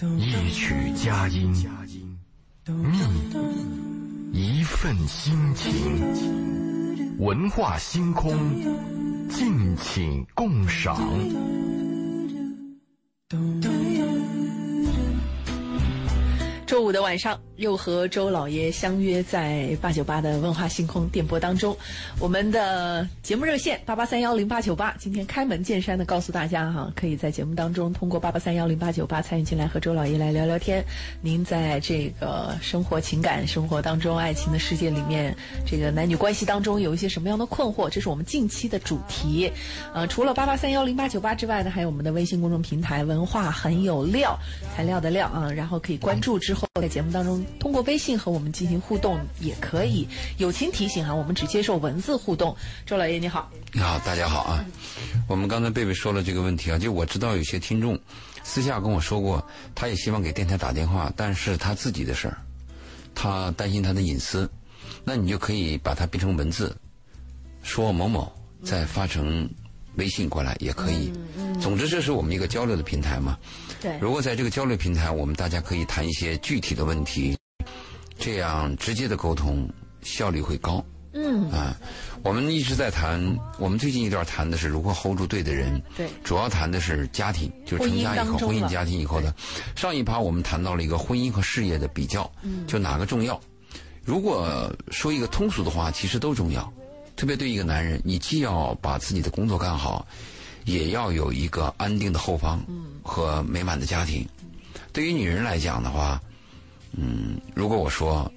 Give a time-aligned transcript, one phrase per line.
[0.00, 1.52] 一曲佳音，
[4.32, 8.32] 觅一份心情，文化星空，
[9.28, 11.02] 敬请共赏。
[16.64, 21.76] 周五的晚上，又和周老爷相约在八九八的文化星空电波当中。
[22.20, 30.84] 我们的节目热线八八三幺零八九八，今天开门见山的告诉大家哈，可以在节目当中通过八八三幺零八九八参与进来和周老爷来聊聊天。
[31.20, 35.36] 您在这个生活、情感生活当中、爱情的世界里面，
[35.66, 37.90] 这个男女关系当中有一些什么样的困惑？
[37.90, 39.50] 这是我们近期的主题。
[39.92, 44.38] 呃，除了八八三幺零八九八之外呢，还有我们的微信公众平台“文化很有料”，
[44.76, 46.68] 材料的料啊，然后可以关注之后。
[46.74, 50.06] 后在节目当中，通过微信和我们进行互动也可以。
[50.36, 52.56] 友情提醒啊，我们只接受文字互动。
[52.86, 54.64] 周老爷你好，你好，大家好啊。
[55.26, 57.98] 我们刚才贝贝说了这个问题啊，就我知道有些听众
[58.42, 59.44] 私下跟我说过，
[59.74, 62.38] 他也希望给电台打电话，但是他自己的事儿，
[63.14, 64.50] 他担心他的隐私，
[65.04, 66.74] 那你就可以把它变成文字，
[67.62, 69.48] 说某某再发成
[69.96, 71.12] 微信过来也可以。
[71.14, 73.36] 嗯嗯总之，这是我们一个交流的平台嘛。
[73.80, 77.36] 对，如果在这个交流平台，我们大家可以谈一些具体的问题，
[78.18, 79.68] 这样直接的沟通
[80.02, 80.84] 效率会高。
[81.14, 81.74] 嗯啊，
[82.22, 83.18] 我们一直在谈，
[83.58, 85.80] 我们最近一段谈的是如何 hold 住对的人。
[85.96, 89.34] 对，主要谈的是家庭，就是成家以后婚姻家庭以后的。
[89.74, 92.30] 上一趴我们谈到了一个婚姻和事业的比较，
[92.66, 93.40] 就哪个重要？
[94.04, 96.70] 如果说一个通俗的话，其实都重要。
[97.16, 100.06] 特别对一个男人，你既要把自己的工作干好。
[100.64, 102.62] 也要有一个安定的后方
[103.02, 104.28] 和美满的家庭。
[104.92, 106.20] 对于女人来讲的话，
[106.92, 108.30] 嗯，如果我说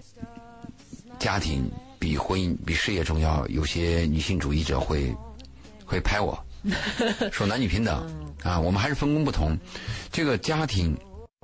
[1.19, 5.16] 家庭比婚姻、比事业重要，有些女性主义者会
[5.85, 6.38] 会拍我，
[7.31, 7.95] 说男女平等
[8.44, 9.57] 啊，我们还是分工不同。
[10.11, 10.97] 这个家庭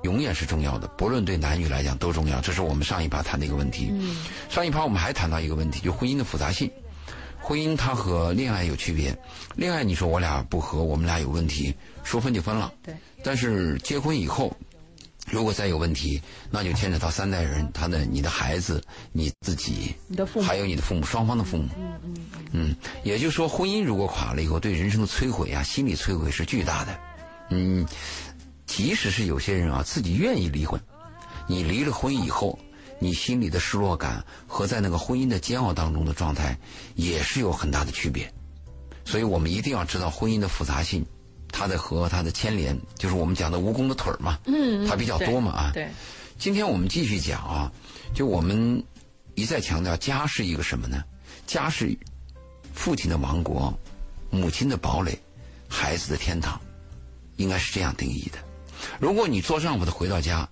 [0.03, 2.41] 永远是重要的，不论对男女来讲都重要。
[2.41, 3.91] 这是我们上一趴谈的一个问题。
[4.49, 6.69] 上一趴我们还谈到一个问题，就婚姻的复杂性。
[7.39, 9.17] 婚姻它和恋爱有区别，
[9.55, 12.73] 恋爱你说我俩不和，我们俩有问题，说分就分了。
[12.83, 12.93] 对。
[13.23, 14.55] 但是结婚以后，
[15.29, 21.69] 如果再有问题，那就牵扯到三代人，他的、你的孩子、你自己，你的父母，还有你的父母，双方的父母。
[21.77, 22.15] 嗯嗯
[22.51, 22.75] 嗯。
[23.03, 26.99] 也就是说，婚姻如果垮了以后，对人生的摧毁啊，心理摧毁是巨大的。
[27.49, 27.85] 嗯。
[28.65, 30.79] 即使是有些人啊，自己愿意离婚，
[31.47, 32.57] 你离了婚以后。
[32.99, 36.57] 你心里的失落感和在那个婚姻的煎熬当中的状态，
[36.95, 38.27] 也是有很大的区别。
[39.05, 41.05] 所以我们一定要知道婚姻的复杂性，
[41.51, 45.71] 它的和它的牵连，就是我们讲的蜈蚣的腿儿嘛，嗯，它比较多嘛啊。
[45.73, 45.87] 对。
[46.37, 47.71] 今天我们继续讲啊，
[48.13, 48.83] 就我们
[49.35, 51.03] 一再强调，家是一个什么呢？
[51.45, 51.97] 家是
[52.73, 53.73] 父亲的王国，
[54.29, 55.17] 母亲的堡垒，
[55.67, 56.59] 孩子的天堂，
[57.37, 58.37] 应该是这样定义的。
[58.99, 60.47] 如果你做丈夫的回到家，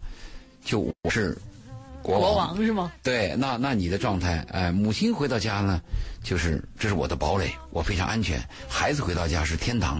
[0.63, 1.37] 就我是。
[2.01, 2.91] 国王是吗？
[3.01, 5.81] 对，那那你的状态，哎，母亲回到家呢，
[6.23, 8.39] 就是这是我的堡垒，我非常安全。
[8.69, 9.99] 孩子回到家是天堂。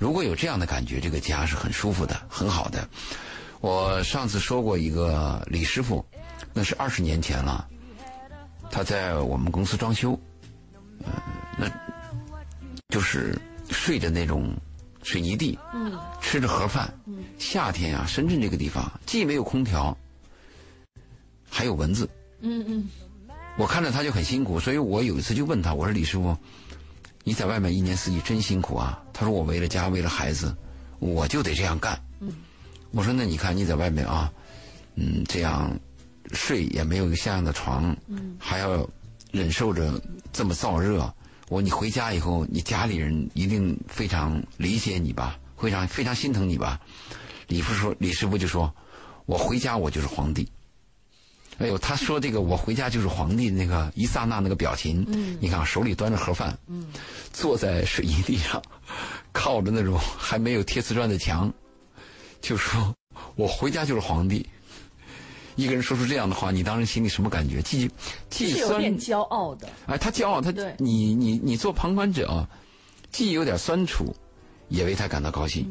[0.00, 2.88] 如果有这样的感觉，这个家是很舒服的，很好的。
[3.60, 6.02] 我上次说过一个李师傅，
[6.54, 7.68] 那是二十年前了，
[8.70, 10.18] 他在我们公司装修，
[11.04, 11.12] 嗯，
[11.58, 11.70] 那
[12.88, 14.56] 就是睡着那种
[15.02, 19.94] 水泥地，嗯，吃着盒饭，嗯，夏天啊，深圳这个地方既没有空调。
[21.52, 22.08] 还有蚊子，
[22.40, 22.88] 嗯嗯，
[23.58, 26.34] 我看着他就很辛苦，所以我有一次就问他，我说李师傅，
[27.24, 29.02] 你在外面一年四季真辛苦啊。
[29.12, 30.56] 他说我为了家，为了孩子，
[30.98, 32.00] 我就得这样干。
[32.20, 32.32] 嗯，
[32.90, 34.32] 我说那你看你在外面啊，
[34.94, 35.70] 嗯，这样
[36.32, 38.88] 睡也没有一个像样的床，嗯，还要
[39.30, 40.00] 忍受着
[40.32, 41.02] 这么燥热。
[41.48, 46.80] 我说你回家以后，你家里人一定非常理解你吧，非常非常心疼你吧。
[47.48, 48.72] 李傅说，李师傅就说，
[49.26, 50.48] 我回家我就是皇帝。
[51.60, 55.06] 哎呦，他说这个我回家就是皇帝那个一刹那那个表情，
[55.40, 56.58] 你看手里端着盒饭，
[57.34, 58.62] 坐在水泥地上，
[59.30, 61.52] 靠着那种还没有贴瓷砖的墙，
[62.40, 62.94] 就说
[63.36, 64.48] 我回家就是皇帝。
[65.56, 67.60] 一个人说出这样的话，你当时心里什么感觉？
[67.60, 67.90] 既
[68.30, 69.68] 既有点骄傲的。
[69.86, 72.48] 哎，他骄傲，他你你你做旁观者啊，
[73.12, 74.16] 既有点酸楚。
[74.70, 75.68] 也为他感到高兴，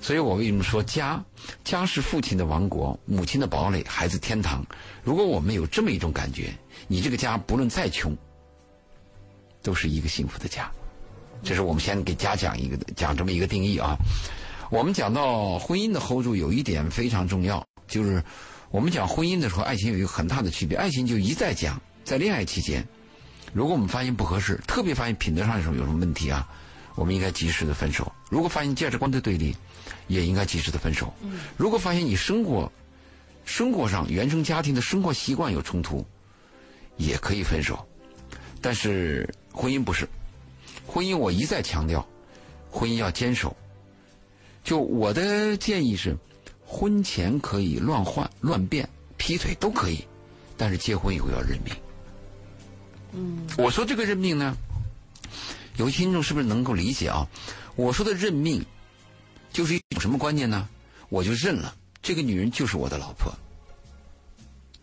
[0.00, 1.22] 所以我为什么说家，
[1.62, 4.66] 家是父亲的王国，母亲的堡垒，孩子天堂。
[5.04, 6.52] 如果我们有这么一种感觉，
[6.88, 8.16] 你这个家不论再穷，
[9.62, 10.68] 都是一个幸福的家。
[11.42, 13.96] 这是我们先给家讲一个讲这么一个定义啊。
[14.70, 18.22] 我们讲到婚姻的 hold 住，有一点非常重要，就是
[18.70, 20.76] 我们讲婚姻的时候，爱情有一个很大的区别。
[20.76, 22.82] 爱情就一再讲，在恋爱期间，
[23.52, 26.48] 如果我们发现不合适，特别发现品德上有什么有什么问题啊。
[26.98, 28.12] 我们应该及时的分手。
[28.28, 29.54] 如果发现价值观的对立，
[30.08, 31.14] 也应该及时的分手。
[31.56, 32.70] 如果发现你生活
[33.44, 36.04] 生活上原生家庭的生活习惯有冲突，
[36.96, 37.86] 也可以分手。
[38.60, 40.08] 但是婚姻不是，
[40.84, 42.04] 婚姻我一再强调，
[42.68, 43.56] 婚姻要坚守。
[44.64, 46.16] 就我的建议是，
[46.66, 50.04] 婚前可以乱换、乱变、劈腿都可以，
[50.56, 51.72] 但是结婚以后要认命。
[53.12, 54.56] 嗯，我说这个认命呢，
[55.78, 57.26] 有听众是不是能够理解啊？
[57.76, 58.64] 我说的认命，
[59.52, 60.68] 就是一种什么观念呢？
[61.08, 63.32] 我就认了，这个女人就是我的老婆。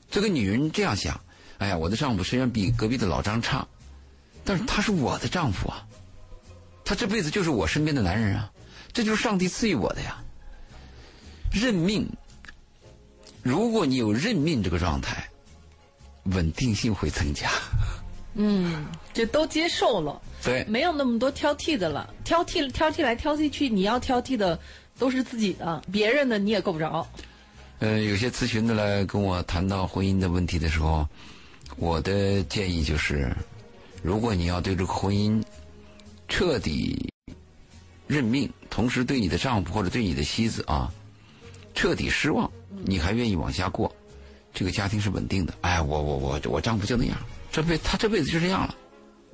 [0.09, 1.19] 这个女人这样想：
[1.57, 3.67] 哎呀，我的丈夫虽然比隔壁的老张差，
[4.45, 5.85] 但是他是我的丈夫啊，
[6.85, 8.49] 他这辈子就是我身边的男人啊，
[8.93, 10.23] 这就是上帝赐予我的呀。
[11.51, 12.09] 认命，
[13.43, 15.29] 如果你有认命这个状态，
[16.23, 17.51] 稳定性会增加。
[18.35, 22.13] 嗯，这都接受了，对，没有那么多挑剔的了。
[22.23, 24.57] 挑剔挑剔来挑剔去，你要挑剔的
[24.99, 27.05] 都是自己的，别人的你也够不着。
[27.79, 31.05] 呃，有些咨询的来跟我谈到婚姻的问题的时候，
[31.77, 33.35] 我的建议就是，
[34.03, 35.43] 如果你要对这个婚姻
[36.27, 37.11] 彻底
[38.07, 40.93] 认命，同时对你的丈夫或者对你的妻子啊
[41.73, 42.49] 彻底失望，
[42.85, 43.93] 你还愿意往下过，
[44.53, 45.53] 这个家庭是稳定的。
[45.61, 47.17] 哎，我我我我丈夫就那样。
[47.51, 48.75] 这辈他这辈子就这样了，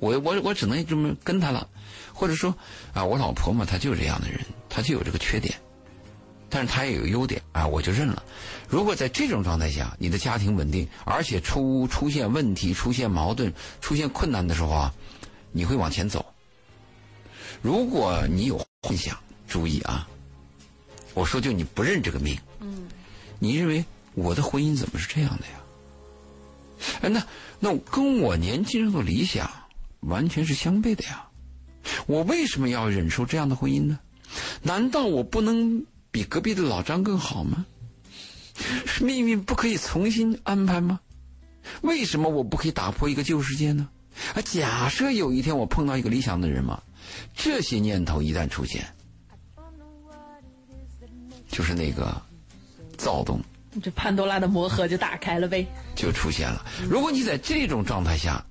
[0.02, 1.68] 我我我只能这么跟他了，
[2.12, 2.52] 或者说
[2.92, 5.54] 啊，我老婆嘛，她就是这样的人，她就有这个缺点，
[6.50, 8.20] 但是她也有优点啊，我就认了。
[8.68, 14.92] 如果在这种状态下，你的家庭稳定，而且出出现问题、出现矛盾、出现困难的时候啊，
[15.52, 16.26] 你会往前走。
[17.60, 19.16] 如果你有幻想，
[19.46, 20.08] 注意啊，
[21.14, 22.88] 我说就你不认这个命，嗯，
[23.38, 23.84] 你认为
[24.14, 25.62] 我的婚姻怎么是这样的呀？
[27.02, 27.24] 哎，那
[27.60, 29.48] 那跟我年轻时候的理想
[30.02, 31.26] 完全是相悖的呀！
[32.06, 33.98] 我为什么要忍受这样的婚姻呢？
[34.62, 37.66] 难道我不能比隔壁的老张更好吗？
[38.86, 41.00] 是命运不可以重新安排吗？
[41.80, 43.88] 为什么我不可以打破一个旧世界呢？
[44.34, 46.82] 啊，假设有一天我碰到一个理想的人嘛，
[47.34, 48.84] 这些念头一旦出现，
[51.48, 52.20] 就是那个
[52.96, 53.40] 躁动。
[53.82, 56.64] 这潘多拉的魔盒就打开了呗，就出现了。
[56.88, 58.44] 如果你在这种状态下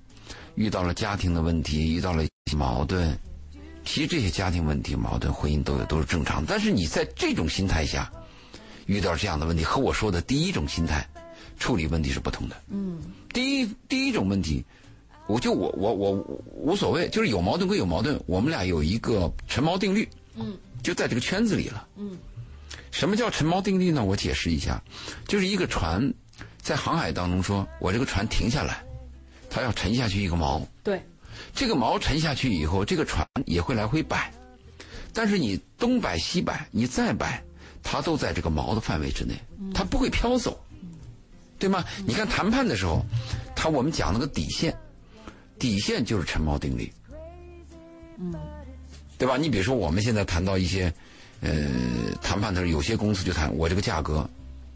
[0.56, 2.24] 遇到了家庭的问题，遇到了
[2.56, 3.18] 矛盾，
[3.86, 6.45] 其实这些家庭问题、矛盾、婚姻都有，都是正常。
[6.45, 8.12] 但是你在这种心态下
[8.86, 11.07] 遇到这样的问题，和我说的第一种心态
[11.57, 12.56] 处理问题是不同的。
[12.69, 13.00] 嗯，
[13.33, 14.63] 第一第一种问题，
[15.27, 16.12] 我就我我我
[16.54, 20.07] 无所谓，就是有矛盾归有矛盾，我们俩有一个沉锚定律。
[20.36, 21.88] 嗯，就在这个圈子里了。
[21.95, 22.18] 嗯。
[22.89, 24.04] 什么叫沉锚定律呢？
[24.04, 24.81] 我解释一下，
[25.25, 26.13] 就是一个船
[26.62, 28.83] 在航海当中，说我这个船停下来，
[29.51, 30.65] 它要沉下去一个锚。
[30.81, 31.00] 对，
[31.53, 34.31] 这个锚沉下去以后，这个船也会来回摆，
[35.13, 37.44] 但是你东摆西摆，你再摆，
[37.83, 39.36] 它都在这个锚的范围之内，
[39.74, 40.59] 它不会飘走，
[41.59, 41.86] 对吗？
[42.07, 43.06] 你看谈判的时候，
[43.56, 44.75] 它我们讲那个底线，
[45.59, 46.92] 底线就是沉锚定律，
[48.18, 48.33] 嗯，
[49.18, 49.38] 对吧？
[49.38, 50.92] 你比如说我们现在谈到一些。
[51.44, 51.51] 呃，
[52.21, 54.30] 谈判的时候，有些公司就谈我这个价格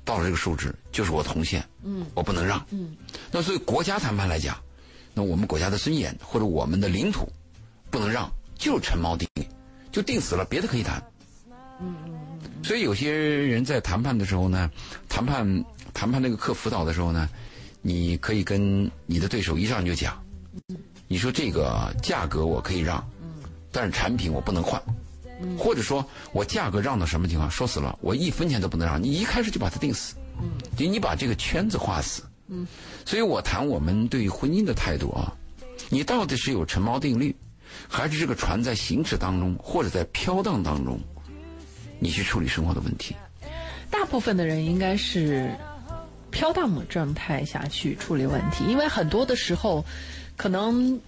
[0.04, 2.98] 到了这个数值，就是我红线，嗯，我不能让，嗯。
[3.32, 4.60] 那所以国家谈判来讲，
[5.16, 7.28] 那我们国家的尊严或者我们的领土
[7.90, 9.28] 不能让，就陈锚定，
[9.92, 11.02] 就定死了，别的可以谈，
[11.80, 12.12] 嗯嗯
[12.44, 12.64] 嗯。
[12.64, 14.70] 所以有些人在谈判的时候呢，
[15.10, 17.30] 谈判谈判那个课辅导的时候呢，
[17.82, 20.22] 你可以跟你的对手一上就讲，
[21.08, 24.82] 你说这个价格我可以让，嗯，但是产品我不能换。
[25.58, 27.52] 或者说我价格让到什么情况？
[27.52, 30.16] 说死了，我一分钱都不能让你一开始就把它定死，
[30.78, 32.24] 就你把这个圈子画死。
[32.48, 32.68] 嗯，
[33.06, 35.34] 所以我谈我们对婚姻的态度啊，
[35.90, 37.36] 你到底是有沉锚定律，
[37.88, 41.00] 还是这个船在行驶当中或者在飘荡当中，
[42.00, 43.16] 你去处理生活的问题？
[43.90, 45.56] 大部分的人应该是
[46.32, 49.84] 飘荡的状态下去处理问题，因为很多的时候
[50.36, 51.00] 可能。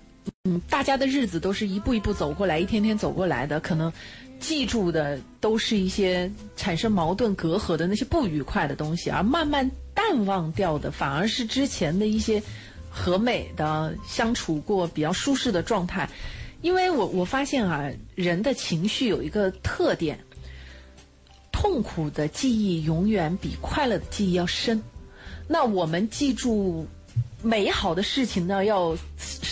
[0.44, 3.92] 嗯，大家的日子都是一步一步走过来，一天天走过来的，可能
[4.40, 12.42] 记住的都是一些产生矛盾隔阂的那些不愉快的东西，而慢慢淡忘掉的，反而是之前的一些
[12.90, 16.10] 和美的相处过比较舒适的状态。
[16.62, 20.20] 因为我我发现啊，人的情绪有一个特点，
[21.52, 24.82] 痛苦的记忆永远比快乐的记忆要深。
[25.48, 26.86] 那我们记住。
[27.42, 28.96] 美好的事情呢，要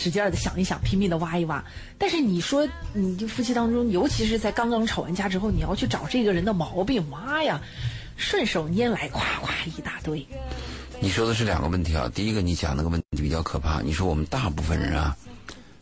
[0.06, 1.66] 使劲的想一想，拼命的挖一挖。
[1.98, 7.60] 但是你说，你就夫妻当中，尤其是在刚刚吵完架之后，你要去找这个人的毛病，妈呀，
[8.16, 10.24] 顺手拈来，夸夸一大堆。
[11.00, 12.08] 你说的是两个问题啊。
[12.14, 13.82] 第一个，你讲那个问题比较可怕。
[13.82, 15.18] 你说我们大部分人啊，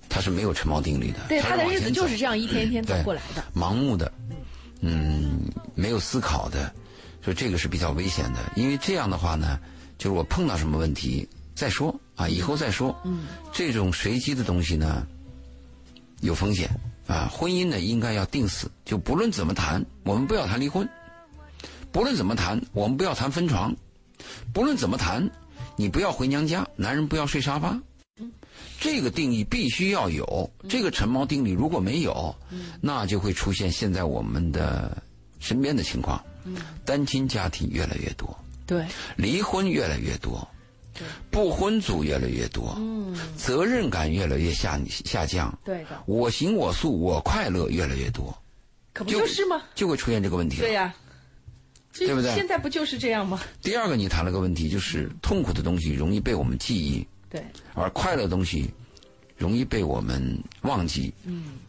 [0.07, 1.19] 他是没有陈毛定律的。
[1.27, 3.43] 对，他的日子就是这样一天一天走过来的。
[3.53, 4.09] 盲目的，
[4.79, 5.41] 嗯，
[5.75, 6.73] 没有思考的，
[7.21, 8.39] 所以这个是比较危险的。
[8.55, 9.59] 因为这样的话呢，
[9.97, 12.95] 就是我碰到什么问题再说啊，以后再说。
[13.03, 15.05] 嗯，这种随机的东西呢，
[16.21, 16.69] 有风险
[17.07, 17.27] 啊。
[17.27, 20.85] 婚姻呢，应该要定死，就不论怎么谈，我们不要谈离婚；
[21.91, 23.71] 不论怎么谈，我们不要谈分床；
[24.53, 25.29] 不论怎么谈。
[25.75, 27.75] 你不要回娘家，男人不要睡沙发，
[28.79, 30.47] 这个定义必须要有。
[30.69, 32.35] 这个陈毛定律如果没有，
[32.79, 35.01] 那就会出现现在我们的
[35.39, 36.23] 身边的情况：
[36.85, 40.47] 单亲家庭越来越多，对，离婚越来越多，
[41.29, 42.77] 不婚族越来越多，
[43.35, 48.35] 责任感越来越下下降，对的，我行我素我快乐越来越多，
[48.93, 49.61] 可不就是吗？
[49.75, 50.57] 就会出现这个问题。
[50.57, 50.93] 对呀。
[51.95, 52.33] 对不对？
[52.33, 53.39] 现在不就是这样吗？
[53.61, 57.45] 第二个，你谈了个问题，就是痛苦的东西容易被我们记忆，对，
[57.75, 58.67] 而快乐的东西
[59.37, 61.13] 容易被我们忘记。
[61.23, 61.59] 嗯。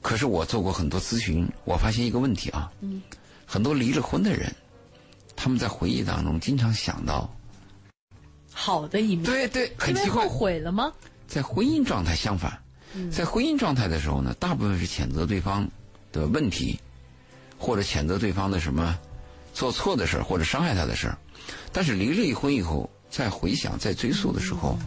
[0.00, 3.02] 可是我做过很多咨询，我发现一个问题啊，嗯，
[3.44, 4.50] 很多离了婚的人，
[5.36, 7.30] 他们在回忆当中经常想到
[8.60, 10.92] 好的一面，对对，很奇怪，后悔了吗？
[11.28, 12.60] 在婚姻状态相反，
[13.10, 15.66] 在婚姻状态的时候呢，大部分是谴责对方
[16.10, 16.78] 的问题，
[17.56, 18.98] 或者谴责对方的什么。
[19.54, 21.18] 做错的事儿或者伤害他的事儿，
[21.72, 24.78] 但是离了一婚以后，再回想、再追溯的时候，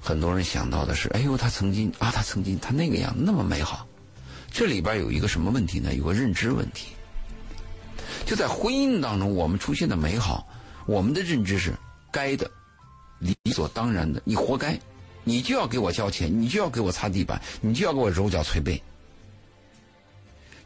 [0.00, 3.86] 很多人想到的是：哎呦，他曾经啊，他曾经他那个样那么美好。
[4.50, 5.94] 这里边有一个什么问题呢？
[5.94, 6.88] 有个认知问题。
[8.26, 10.44] 就在婚姻当中，我们出现的美好，
[10.86, 11.72] 我们的认知是
[12.10, 12.50] 该的、
[13.18, 14.78] 理所当然的，你活该，
[15.24, 18.80] 你就要给我交钱，你就要给我擦地板，你就要给我揉脚捶背。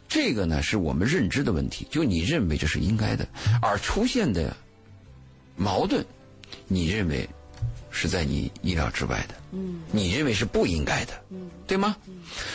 [0.08, 3.26] 这个呢，是我们认知的问题，就你认为这是应该的，
[3.62, 4.54] 而出现的
[5.56, 6.04] 矛盾，
[6.68, 7.26] 你认为
[7.90, 11.96] 是在你意料之外的，嗯，你认为是不应该的，嗯，对吗？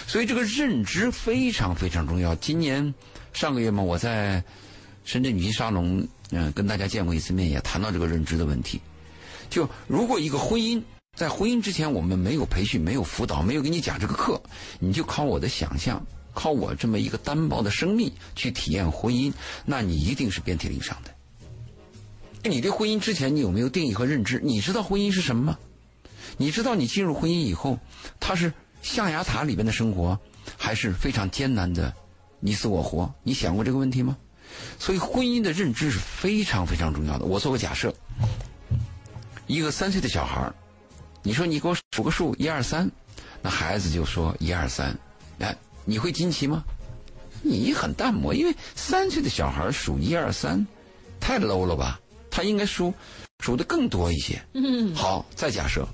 [0.05, 2.35] 所以这个认知非常非常重要。
[2.35, 2.93] 今年
[3.33, 4.43] 上个月嘛，我在
[5.03, 8.79] 深圳女性沙龙，嗯，跟大家见过一次面，也谈到这个认知的问题。
[9.49, 10.81] 就如果一个婚姻
[11.15, 14.41] 在婚姻之前，我们没有培训、没有辅导、没有给你讲这个课，
[14.79, 16.05] 你就靠我的想象。
[16.33, 19.33] 靠我这么一个单薄的生命去体验婚姻，
[19.65, 21.09] 那你一定是遍体鳞伤的。
[22.47, 24.39] 你对婚姻之前你有没有定义和认知？
[24.43, 25.57] 你知道婚姻是什么吗？
[26.37, 27.79] 你知道你进入婚姻以后，
[28.19, 30.19] 它是象牙塔里边的生活，
[30.55, 31.91] 还是非常艰难的
[32.39, 33.11] 你死我活？
[33.23, 34.15] 你想过这个问题吗？
[34.77, 37.25] 所以婚姻的认知是非常非常重要的。
[37.25, 37.91] 我做个假设，
[39.47, 40.53] 一个三岁的小孩
[41.23, 42.89] 你说你给我数个数一二三，
[43.41, 44.95] 那孩子就说一二三，
[45.39, 45.57] 哎。
[45.89, 46.65] 你会惊奇吗？
[47.41, 50.67] 你很淡漠，因为三岁的小孩数一二三，
[51.17, 51.97] 太 low 了吧？
[52.29, 52.93] 他应该数
[53.39, 54.37] 数的更多一些。
[54.53, 54.93] 嗯。
[54.93, 55.87] 好，再假设，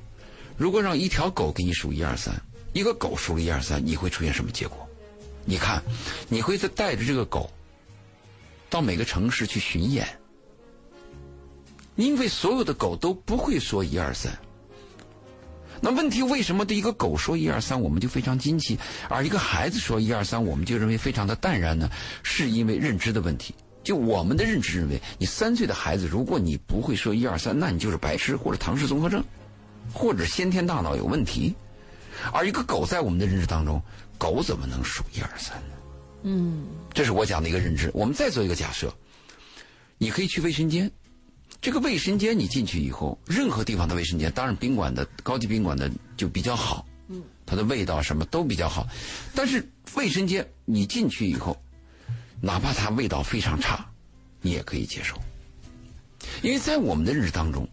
[0.57, 2.33] 如果让一条狗给你数一二三，
[2.73, 4.89] 一个狗数了一二三，你会出现什么结果？
[5.45, 5.83] 你看，
[6.27, 7.51] 你会再带着这个狗
[8.71, 10.07] 到每个城市去巡演，
[11.95, 14.31] 因为所有的狗都不会说一二三。
[15.81, 21.89] 那问题为什么对一个狗说一二三我们就非常惊奇，而一个孩子说一二三我们就认为非常的淡然呢？
[22.23, 23.53] 是因为认知的问题。
[23.83, 29.21] 就我们的认知认为，你三岁的孩子如果你不会说一二三，那你就是白痴或者唐氏综合症，
[29.91, 31.53] 或者先天大脑有问题。
[32.31, 33.81] 而一个狗在我们的认知当中，
[34.17, 35.75] 狗怎么能数一二三呢？
[36.23, 37.91] 嗯，这是我讲的一个认知。
[37.93, 38.93] 我们再做一个假设，
[39.97, 40.89] 你可以去卫生间。
[41.63, 48.85] 这个卫生间你进去以后，任何地方的卫生间，当然宾馆的高级宾馆的就比较好，嗯，它的味道什么都比较好。
[49.33, 49.65] 但是
[49.95, 51.57] 卫生间你进去以后，
[52.41, 53.89] 哪怕它味道非常差，
[54.41, 55.17] 你也可以接受，
[56.41, 57.65] 因为在我们的认知当中，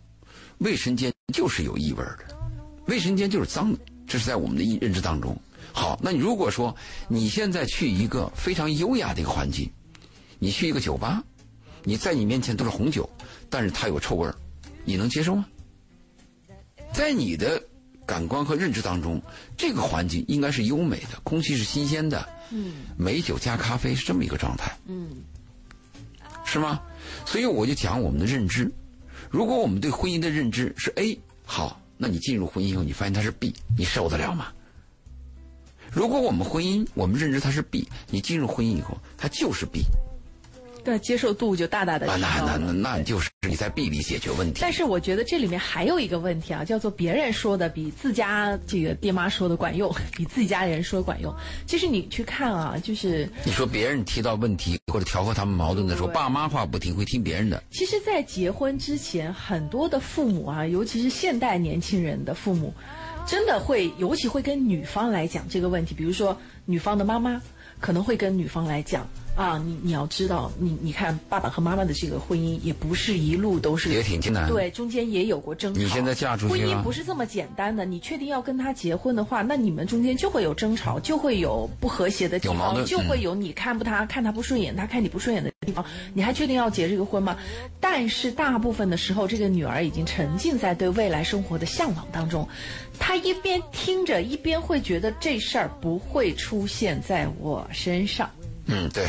[0.59, 2.38] 卫生间就是有异味的，
[2.87, 5.37] 卫生间就是脏的，这是在我们的认知当中。
[5.73, 6.73] 好，那你如果说
[7.09, 9.68] 你现在去一个非常优雅的一个环境，
[10.38, 11.25] 你去一个酒吧，
[11.82, 13.11] 你在你面前都是红酒。
[13.50, 14.35] 但是它有臭味儿，
[14.85, 15.45] 你能接受吗？
[16.92, 17.62] 在你的
[18.07, 19.21] 感官和认知当中，
[19.57, 25.09] 这个环境应该是优美的，空气是新鲜的，嗯，美酒加咖啡是这么一个状态，嗯，
[26.45, 26.80] 是吗？
[27.26, 28.71] 所以我就讲我们的认知，
[29.30, 34.49] 如果我们对婚姻的认知是 A，好，那你进入婚姻以后，你发现它是 B，你受得了吗？
[35.92, 39.83] 如果我们婚姻我们认知它是 B，你进入婚姻以后，它就是 B。
[40.84, 42.44] 那接受度就大大的提高了。
[42.46, 44.60] 那那那那就是你在避里解决问题。
[44.60, 51.34] 但是我觉得这里面还有一个问题啊，叫做别人说的比自家这个爹妈说的管用，比自己家里人说的管用。
[51.66, 57.62] 其实你去看啊，就是你说别人提到问题或者调和他们矛盾的时候，爸妈话不听，会听别人的。
[57.70, 62.72] 其实，在结婚之前，很多的父母啊，尤其是现代年轻人的父母。
[63.26, 67.40] 真的会，尤其会跟女方来讲这个问题，比如说女方的妈妈
[67.80, 69.06] 可能会跟女方来讲。
[69.37, 75.80] 啊，你你要知道，你你看爸爸和妈妈的这个婚姻也不是一路都是也挺艰难，对，中间也有过争吵。
[75.80, 85.82] 你现在嫁出去婚姻不是这么简单的，你确定要跟他结婚的话，那你们中间就会有争吵，就会有不和谐的地方，就会有你看不他看他不顺眼，他看你不顺眼的地方。
[86.12, 87.38] 你还确定要结这个婚吗？
[87.78, 92.46] 但是大部分的时候，这个女儿已经沉浸在对未来生活的向往当中，
[93.00, 98.30] 他一边听着，一边会觉得这事儿不会出现在我身上。
[98.66, 99.09] 嗯，对，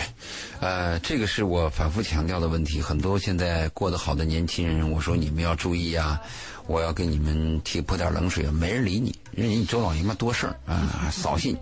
[0.59, 2.81] 呃，这个是我反复强调的问题。
[2.81, 6.19] 很多现在过得好的年轻人，我说你们要注意啊，
[6.65, 11.55] 我要给你们提泼点冷水，没人理你，认为你周老爷们多事儿啊，扫兴。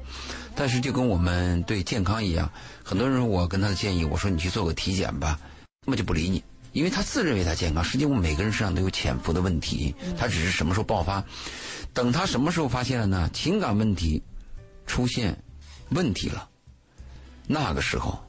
[0.55, 2.50] 但是就跟我们对健康一样，
[2.83, 5.38] 很多人我跟他的建议，我说你去做个体检吧，
[5.86, 11.23] 那么就不理你，因为他自认为他健康，实际我们每个人身上都有潜伏的问题，他只是什么时候爆发，
[11.93, 13.29] 等他什么时候发现了呢？
[13.33, 14.21] 情感问题
[14.85, 15.38] 出现
[15.89, 16.47] 问题了。
[17.47, 18.23] 那个时候，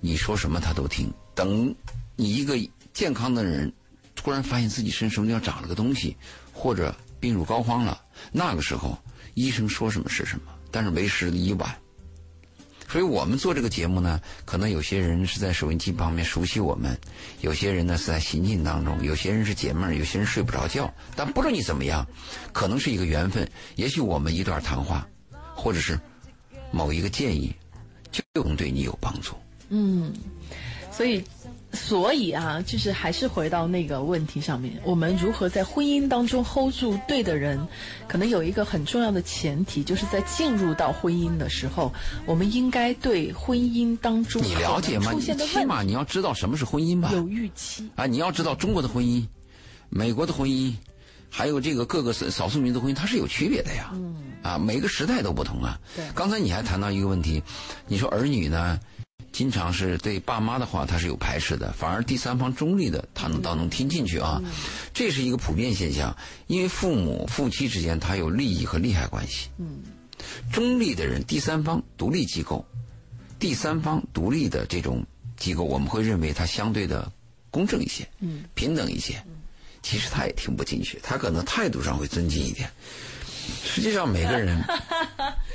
[0.00, 1.12] 你说什么他都听。
[1.34, 1.74] 等
[2.16, 2.56] 你一个
[2.92, 3.72] 健康的人
[4.14, 6.16] 突然发现自己身上要长了个东西，
[6.52, 8.00] 或者病入膏肓了，
[8.30, 8.96] 那个时候
[9.34, 11.76] 医生说什么是什么，但是为时已晚。
[12.90, 16.98] 所以我们做这个节目呢，可能有些人是在收音机旁边熟悉我们，
[17.40, 20.92] 有些人呢是在行进当中，有些人是解闷儿，有些人睡不着觉。
[21.14, 22.06] 但不论你怎么样，
[22.52, 25.06] 可能是一个缘分，也许我们一段谈话，
[25.54, 25.98] 或者是
[26.70, 27.54] 某一个建议。
[28.12, 29.36] 就能对你有帮助。
[29.68, 30.12] 嗯，
[30.90, 31.22] 所以，
[31.72, 37.66] 所以啊，就是还是回到那个问题上面，我们如何在婚姻当中 hold 住对的人？
[38.08, 41.92] 可能有一个很重要的前提，就是在进入到婚姻的时候，
[42.26, 45.14] 我们应该对婚姻当中你了解吗？
[45.20, 47.10] 起码你要知道什么是婚姻吧？
[47.12, 48.06] 有预期啊！
[48.06, 49.26] 你要知道中国的婚姻，
[49.88, 50.74] 美国的婚姻。
[51.32, 53.92] 还有这个各个少少数民族婚姻，它是有区别的呀。
[53.94, 54.16] 嗯。
[54.42, 55.78] 啊，每个时代都不同啊。
[55.94, 56.04] 对。
[56.12, 57.40] 刚才你还谈到一个问题，
[57.86, 58.80] 你说儿女呢，
[59.32, 64.40] 经常是对爸妈的话他是有排斥的，反而第三方中立的他能倒能听进去啊。
[64.44, 64.50] 嗯。
[64.92, 69.48] 这是一个普遍现象，因为父母夫妻之间他有利益和利害关系。
[69.58, 69.82] 嗯。
[70.52, 72.64] 中立的人，第三方独立机构，
[73.38, 75.04] 第三方独立的这种
[75.36, 77.10] 机构，我们会认为它相对的
[77.50, 79.22] 公正一些，嗯，平等一些。
[79.82, 82.70] 其实他也听不进去，他可能态度上会尊敬一点。
[83.64, 84.62] 实际上每个人，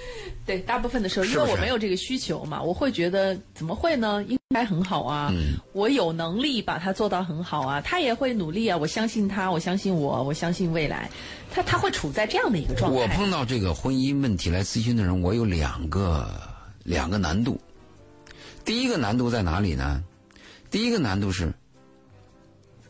[0.45, 4.23] 对大部分的时候，因为我没有这个需求嘛，我会觉得怎么会呢？
[4.25, 5.31] 应该很好啊，
[5.73, 11.09] 我有能力把它做到很好啊，他也会努力啊，我相信他，我相信我，我相信未来，
[11.51, 12.97] 他他会处在这样的一个状态。
[12.97, 16.29] 我碰到这个婚姻问题来咨询的人，我有两个
[16.83, 17.59] 两个难度。
[18.63, 20.03] 第一个难度在哪里呢？
[20.69, 21.53] 第一个难度是。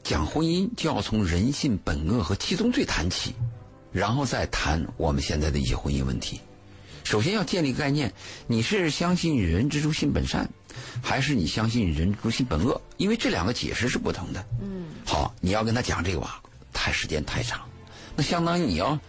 [0.04, 3.34] 讲婚姻就要从人性本恶和七宗罪谈起，
[3.92, 6.40] 然后再谈我们现在的一些婚姻问题。
[7.06, 8.12] 首先要建立概念：
[8.48, 10.50] 你是相信人之初性本善，
[11.04, 12.82] 还是你相信人之初性本恶？
[12.98, 14.44] 因为这两个解释是不同的。
[14.60, 14.88] 嗯。
[15.06, 16.42] 好，你要跟他讲这个吧，
[16.74, 17.62] 太时间太长，
[18.16, 19.00] 那相当于你要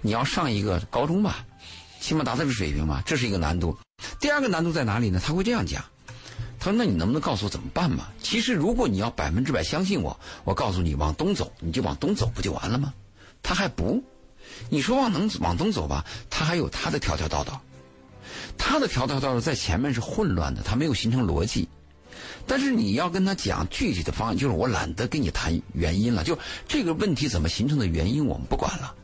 [0.00, 1.44] 你要上一个高中吧，
[2.00, 3.76] 起码达到这个水平吧，这是一个难度。
[4.20, 5.20] 第二个难度在哪里呢？
[5.22, 5.84] 他会这样讲。
[6.58, 8.08] 他说：“那你能不能告诉我怎么办嘛？
[8.22, 12.92] 其实如果你要百分之百相信我，我告诉你往东走，你就往东走，不就完了吗？
[13.42, 14.02] 他还不，
[14.68, 17.60] 你说往能往东走吧，他还有他的条条道道，
[18.58, 21.68] 他的条条道道在前面是混乱的，他没有形成逻辑。
[22.46, 26.38] 但是你要跟他讲具体的方案，就是我懒得跟你谈原因了，就
[26.68, 28.94] 这个问题怎么形成的原因我们不管了，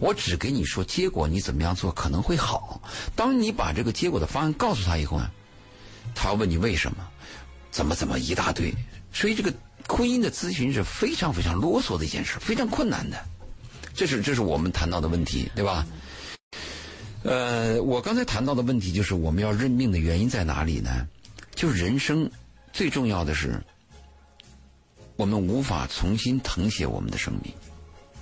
[0.00, 2.80] 我只给你说结果，你怎么样做可能会好。
[3.14, 5.30] 当你把这个结果的方案告诉他以后呢？”
[6.14, 7.06] 他问你为什么，
[7.70, 8.74] 怎么怎么一大堆，
[9.12, 9.52] 所以这个
[9.86, 13.24] 婚姻的咨询是非常非常啰嗦的一件事，非常困难的。
[13.98, 15.84] 这是这是我们谈到的问题，对吧？
[17.24, 21.04] 呃，我刚才谈到的问题就是我们要认命的原因在哪里呢？
[21.56, 22.30] 就是人生
[22.72, 23.60] 最重要的是，
[25.16, 27.52] 我们无法重新誊写我们的生命，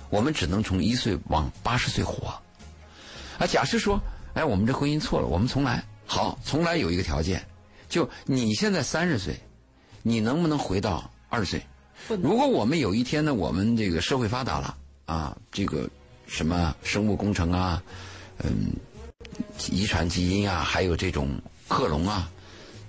[0.09, 2.29] 我们只能从一岁往八十岁活。
[3.37, 4.01] 啊，假设说，
[4.33, 5.85] 哎，我们这婚姻错了，我们重来。
[6.07, 7.45] 好，重来有一个条件。
[7.87, 9.39] 就你现在三十岁，
[10.01, 11.61] 你能不能回到二十岁？
[12.23, 14.75] 如果我们有一天呢，我们这个社会发达了
[15.07, 15.89] 啊，这个
[16.27, 17.81] 什么生物工程啊，
[18.43, 18.71] 嗯，
[19.71, 21.29] 遗传基因啊，还有这种
[21.67, 22.29] 克隆啊，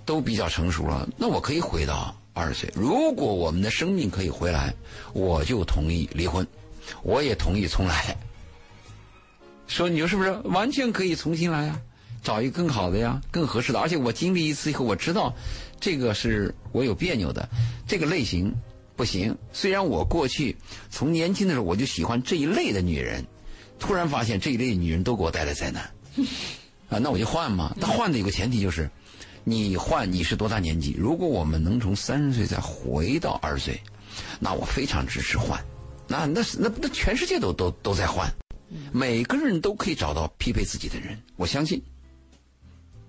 [0.05, 2.71] 都比较成熟了，那我可以回到二十岁。
[2.75, 4.75] 如果我们的生命可以回来，
[5.13, 6.47] 我就同意离婚，
[7.03, 8.17] 我也同意重来。
[9.69, 11.81] 说你说是不是完全可以重新来啊？
[12.21, 13.79] 找一个更好的呀，更合适的。
[13.79, 15.33] 而且我经历一次以后，我知道，
[15.79, 17.49] 这个是我有别扭的，
[17.87, 18.53] 这个类型
[18.99, 19.35] 不行。
[19.53, 20.57] 虽然我过去
[20.91, 23.25] 从年轻的时候我就喜欢这一类的女人，
[23.79, 25.91] 突然发现这一类女人都给我带来灾难，
[26.91, 27.75] 啊，那我就换嘛。
[27.81, 28.91] 但换的有个前提就是，
[29.45, 30.97] 你换你是多大年纪？
[30.99, 33.81] 如果我们能从三十岁再回到二十岁，
[34.41, 35.65] 那我非常支持换。
[36.09, 38.29] 那那那那全世界都都都在换，
[38.93, 41.17] 每个人都可以找到匹配自己的人。
[41.37, 41.81] 我相信，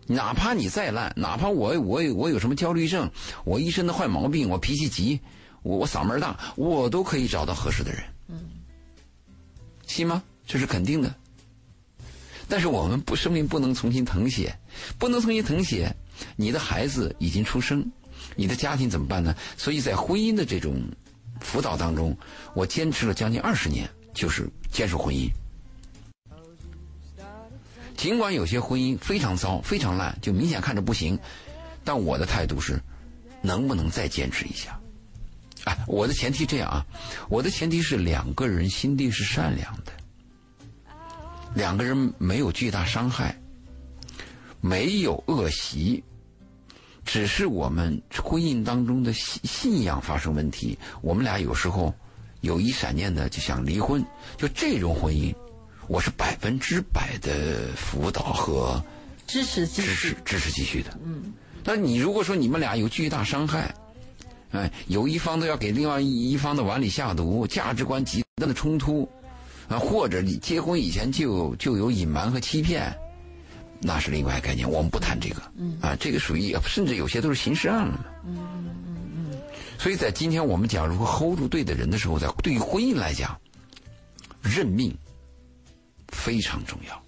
[0.06, 3.10] 哪怕你再烂，哪怕我我我有什么焦虑症，
[3.46, 5.20] 我一身的坏毛病，我脾气急，
[5.64, 8.04] 我我嗓门大，我都可以找到合适的人。
[8.28, 8.40] 嗯，
[9.88, 10.24] 信吗？
[10.46, 11.14] 这是肯定的。
[12.48, 14.58] 但是我们不生命不能重新誊写，
[14.98, 15.96] 不能重新誊写。
[16.36, 17.92] 你的孩子已经出生，
[18.36, 19.36] 你的家庭怎么办呢？
[19.58, 20.82] 所以在婚姻的这种。
[21.42, 22.18] 辅导当中，
[22.54, 25.30] 我坚持了将近二十年，就是坚守婚姻。
[27.96, 31.18] 尽管有些婚姻非常糟、非常烂，就明显看着不行，
[31.86, 32.78] 但我的态度是，
[33.42, 34.78] 能不能再坚持一下？
[35.66, 36.86] 哎，我的前提这样啊，
[37.30, 39.92] 我的前提是两个人心地是善良的，
[41.54, 43.36] 两个人没有巨大伤害，
[44.62, 46.04] 没有恶习。
[47.06, 51.94] 只是我们婚姻当中的信信仰发生问题，我们俩有时候
[52.42, 54.06] 有一闪念的就想离婚，
[54.38, 55.34] 就这种婚姻，
[55.88, 58.84] 我是百分之百的辅导和
[59.26, 61.00] 支持支持支持继续的。
[61.04, 63.74] 嗯，那你如果说你们俩有巨大伤害，
[64.52, 69.08] 哎，有一方都要给另外一方的碗里下毒，价值观极端的冲突，
[69.68, 72.92] 啊，或者你结婚以前就就有隐瞒和欺骗。
[73.82, 75.42] 那是另外概念，我们不谈这个。
[75.56, 78.06] 嗯啊，这个属于甚至有些都是刑事案了嘛。
[78.26, 79.40] 嗯嗯嗯嗯。
[79.78, 83.40] 所以在今天我们讲如何 hold 住对的人的时候，在对于婚姻来讲，
[84.42, 84.94] 认命
[86.10, 87.02] 非常重要。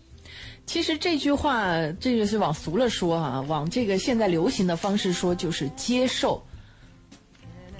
[0.66, 1.68] 其实这句话，
[2.00, 6.42] 这个是往俗了说啊，往这个现在流行的方式说，就是接受，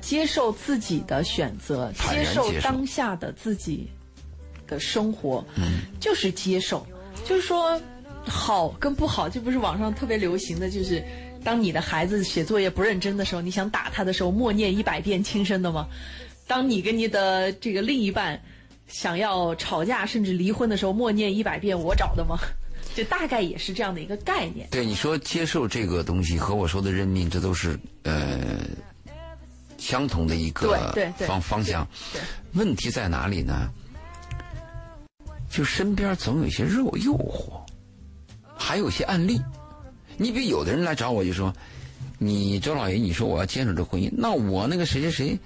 [0.02, 3.88] 接受自己的选择，接受当下的自己
[4.68, 6.86] 的生活，嗯，就是接受，
[7.26, 7.80] 就是说。
[8.24, 11.04] 好跟不好，这不是网上特别流行的就是，
[11.44, 15.88] 当你的孩子写作业不认真的时候，你想打他的时候，默念一百遍轻声的吗？
[16.46, 18.40] 当你跟你的这个另一半
[18.88, 22.38] 想要吵架甚至离婚的时候，默念一百遍我找的吗？
[22.94, 24.68] 就大概也是这样的一个概念。
[24.70, 28.40] 对你说接受这个东西和我说的认命，这都是呃
[29.82, 30.94] 相同的一个
[31.28, 31.86] 方方向。
[32.54, 33.70] 问题在哪里呢？
[35.50, 37.60] 就身边总有一些肉诱惑。
[38.56, 39.42] 还有一些案例，
[40.18, 41.52] 你比如有的人来找我就说
[42.20, 45.40] ：“你周老爷，你说我要坚守这婚姻，那我那个谁谁谁，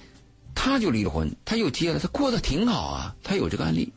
[0.54, 3.92] 他就离了婚，他又结了，他过得挺好啊，他有这个案例，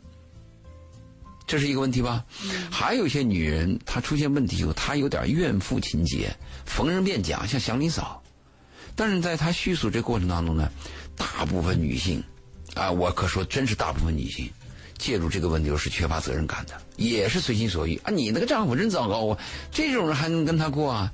[1.49, 2.25] 这是一个问题吧？
[2.71, 6.31] 还有一些女人，她出现问题以后，她有点怨妇情节，
[6.65, 8.23] 逢人便讲，像祥林嫂，
[8.99, 10.69] 但是在他叙述这过程当中呢，
[11.15, 12.21] 大部分女性，
[12.75, 14.51] 啊，我可说真是大部分女性。”
[14.99, 18.11] 介入这个问题是缺乏责任感的，也是随心所欲啊！
[18.11, 19.39] 你那个丈夫真糟糕啊，
[19.71, 21.13] 这种人还能跟他过啊？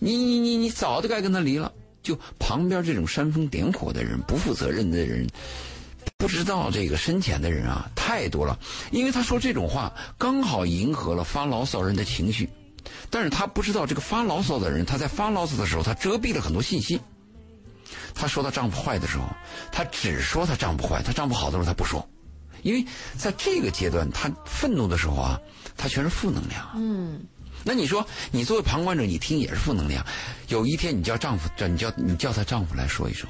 [0.00, 1.72] 你你你你早就该跟他离了。
[2.02, 5.24] 就旁边这种煽风点火的人、不负责任的人、
[6.16, 8.58] 不知道这个深浅的人啊，太多了。
[8.90, 12.50] 因为他说这种话，刚好迎合了发牢骚人的情绪，
[13.10, 17.00] 但是他不知道这个发牢骚的人，他在发牢骚的时候，他遮蔽了很多信息。
[18.14, 19.24] 他说她丈夫坏的时候，
[19.70, 22.06] 他只说她丈夫坏，她丈夫好的时候他不说。
[22.62, 22.84] 因为
[23.16, 25.40] 在这个阶段，他愤怒的时候啊，
[25.76, 26.68] 他全是负能量。
[26.76, 27.20] 嗯，
[27.64, 30.04] 那你说，你作为旁观者，你听也是负能量。
[30.48, 33.28] 有一天，你叫丈夫，叫你叫你叫她丈夫来说一说，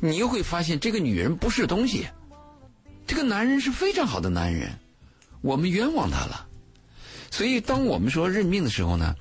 [0.00, 2.06] 你又会发现这个女人不是东西，
[3.06, 4.78] 这个男人是非常好的男人，
[5.40, 6.46] 我们冤枉他了。
[7.34, 9.12] 所以，当我们说认命的时候呢，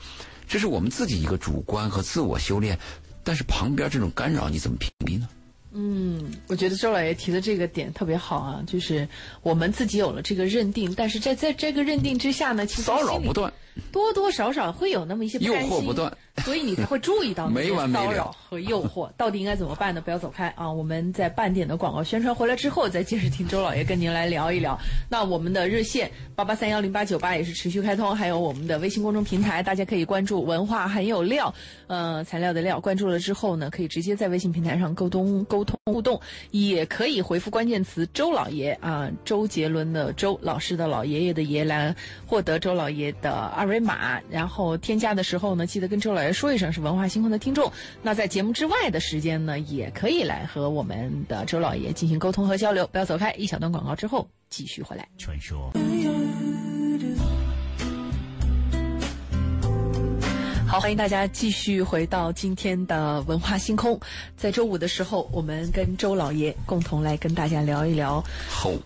[0.47, 2.77] 这是我们自己一个主观和自我修炼，
[3.23, 5.27] 但是旁边这种干扰，你怎么屏蔽呢？
[5.75, 9.07] 嗯，我觉得周老爷提的这个点特别好啊，就是
[9.41, 13.51] 我们自己有了这个认定，但是在在这个认定之下呢，其实骚扰不断，
[13.91, 19.99] 多多少少会有那么一些诱惑不断，所以你才会注意到没完没骚扰和诱惑，到底应该怎么办呢？
[19.99, 20.71] 不要走开啊！
[20.71, 24.79] 我们在半点的广告宣传回来之后，再接着听周老爷跟您来聊一聊。
[25.09, 31.51] 那我们的热线八八三幺零八九八也是持续开通，还有我们的微信公众平台，大家可以关注“文化很有料”，
[31.87, 35.62] 呃，材料的料，关注了之后呢，可以直接在微信平台上沟通沟。
[35.85, 36.19] 互动
[36.51, 41.95] 也可以回复关键词“周老爷”啊，周杰伦的周老师的老爷爷的爷来
[42.25, 44.19] 获得周老爷的二维码。
[44.29, 47.71] 然后添加的时候呢，记得跟周老爷说一声是文化星空的听众。
[48.01, 52.87] 那在节目之外的时间呢，也可以来和我们的周老爷进行沟通和交流。
[52.91, 55.07] 不要走开，一小段广告之后继续回来。
[55.17, 55.71] 传说。
[60.73, 63.99] 好，欢迎大家继续回到今天的文化星空。
[64.35, 68.23] 在周五的时候，我们跟周老爷共同来跟大家聊一聊。
[68.49, 68.79] hold，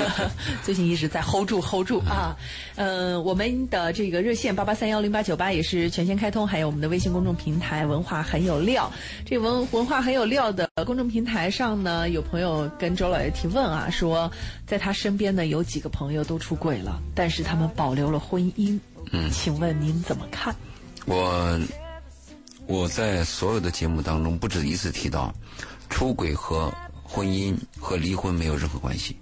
[0.62, 2.36] 最近一直在 hold 住 hold 住啊。
[2.74, 8.92] 呃，我们的这个热线八八三幺零八九八也是全线开通，还有我们的微信公众平台“文化很有料”。
[9.24, 14.30] 这文文化很有料的公众平台上呢，有朋友跟周老爷提问啊，说
[14.66, 18.78] 在他身边呢有几个朋友都出轨了，但是他们保留了婚姻。
[19.12, 20.54] 嗯，请问您怎么看？
[21.06, 21.60] 我
[22.66, 25.32] 我在所有的节目当中不止一次提到，
[25.88, 29.16] 出轨和婚姻和离婚没有任何关系。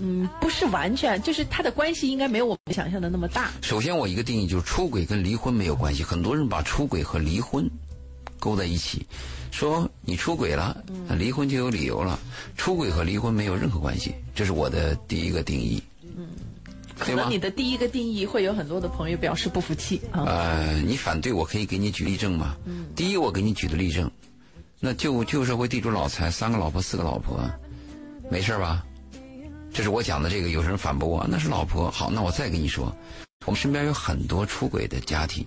[0.00, 3.50] 嗯，不是完全，就是他的关系应该没有我们想象的那么大。
[3.62, 6.04] 首先，我一个定义就是出轨跟离婚没有关系。
[6.04, 7.68] 很多人把出轨和离婚
[8.38, 9.04] 勾在一起，
[9.50, 10.84] 说你出轨了，
[11.16, 12.18] 离婚就有理由了。
[12.56, 15.82] 出轨和离婚没有任何关系，这是我的第一个定义。
[16.16, 16.28] 嗯。
[16.98, 20.24] 可能你的第一个定义会有很多的朋友表示不服气啊。
[20.26, 22.56] 呃，你反对我可以给你举例证吗？
[22.64, 22.86] 嗯。
[22.96, 24.10] 第一，我给你举的例证，
[24.80, 27.40] 那旧旧社会地主老财，三个老婆四个老婆，
[28.30, 28.84] 没事吧？
[29.72, 31.90] 这是我讲的这个，有人反驳我，那是老婆。
[31.90, 32.94] 好，那我再跟你说，
[33.46, 35.46] 我们身边有很多出轨的家庭，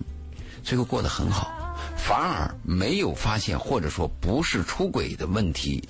[0.62, 1.52] 最后过得很好，
[1.96, 5.82] 反而没有发现或者说不是出轨的问题，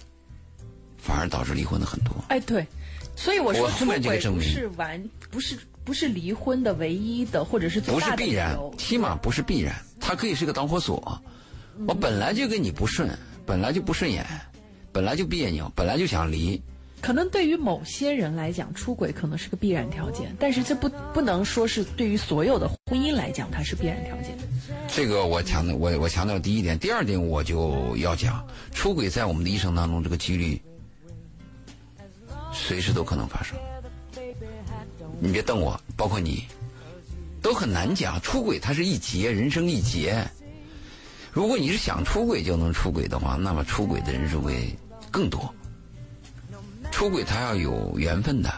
[0.99, 2.13] 反而导致离婚的很多。
[2.29, 2.67] 哎，对。
[3.15, 11.21] 所以我说出轨不是完，不是不是离婚的唯一的，或者是不是必然，起码不是必然，它可以是个导火索。
[11.87, 13.09] 我本来就跟你不顺，
[13.47, 14.25] 本来就不顺眼，
[14.93, 16.61] 本来就别扭，本来就想离。
[17.01, 24.37] 可能对于某些人来讲，出轨可能是个必然条件，但是这不不能说是对于所有的婚姻来讲，它是必然条件。
[24.87, 30.63] 这个我强调，我我强调第一点，第二点我就要讲，出轨在我们的一生当中这个几率。
[32.53, 33.57] 随时都可能发生，
[35.21, 36.45] 你别瞪我，包括你，
[37.41, 38.21] 都很难讲。
[38.21, 40.25] 出轨它是一劫，人生一劫。
[41.33, 44.77] 如果你是想出轨就能出轨的话，那么出轨的人数会
[45.11, 45.53] 更多。
[46.91, 48.53] 出轨他要有缘分的。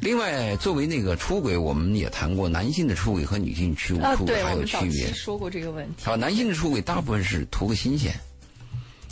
[0.00, 5.12] 另外，作为那个出轨，我们也谈过男性的出轨和女性出出轨还有区别。
[5.12, 6.08] 说过这个问题。
[6.08, 8.14] 啊，男性的出轨大部分是图个新鲜，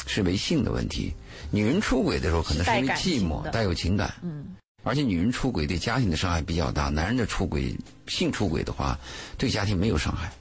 [0.06, 1.12] 是为性的问题。
[1.52, 4.12] 女人出轨的时候，可能是因为寂寞，带有情感。
[4.22, 6.88] 嗯，而且女人出轨对家庭的伤害比较大。
[6.88, 7.76] 男人的出轨，
[8.08, 8.98] 性出轨的话，
[9.36, 10.32] 对家庭没有伤害。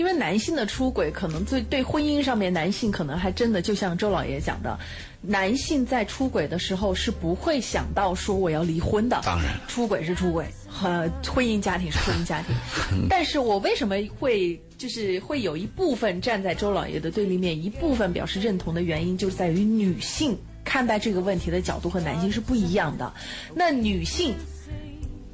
[0.00, 4.78] 因为男性的出轨，可能对对婚姻上面，男性可能还真的就像周老爷讲的，
[5.20, 9.20] 男性在出轨的时候是不会想到说我要离婚的。
[9.22, 12.56] 当然，出轨是出轨，和婚姻家庭是婚姻家庭。
[13.10, 14.58] 但是我为什么会？
[14.78, 20.34] 就是会有一部分站在周老爷的对立面，一部分表示认同的原因，就在于女性
[20.64, 23.12] 看待这个问题的角度和男性是不一样的。
[23.54, 24.34] 那女性，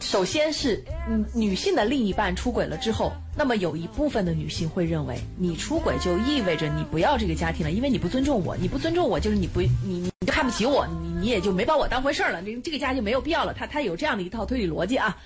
[0.06, 13.52] 首先是嗯，女性的另一半出轨了之后，那么有一部分的女性会认为，你出轨就意味着你不要这个家庭了，因为你不尊重我，你不尊重我就是你不你你就看不起我，你你也就没把我当回事儿了，这这个家就没有必要了。
[13.52, 15.16] 他他有这样的一套推理逻辑啊，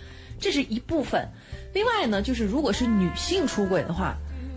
[0.40, 1.28] 这是一部分。
[1.74, 4.16] 另外呢，就是如果是女性出轨的话，